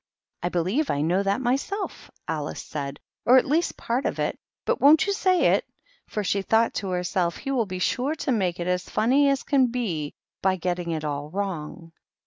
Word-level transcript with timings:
"I 0.41 0.49
believe 0.49 0.89
I 0.89 1.01
know 1.01 1.21
that 1.21 1.41
myself," 1.41 2.09
Alice 2.27 2.63
said;" 2.63 2.99
or 3.27 3.37
at 3.37 3.45
least 3.45 3.77
part 3.77 4.07
of 4.07 4.17
it. 4.17 4.35
But 4.65 4.81
won't 4.81 5.05
you 5.05 5.13
say 5.13 5.49
it?" 5.53 5.63
For 6.09 6.23
she 6.23 6.41
thought 6.41 6.73
to 6.81 6.89
herself," 6.89 7.37
He 7.37 7.51
will 7.51 7.67
be 7.67 7.77
sure 7.77 8.15
to 8.15 8.31
make 8.31 8.59
it 8.59 8.65
as 8.65 8.89
funny 8.89 9.29
as 9.29 9.43
can 9.43 9.67
be 9.67 10.15
by 10.41 10.55
getting 10.55 10.89
it 10.89 11.03
all 11.05 11.29
wrong." 11.29 11.91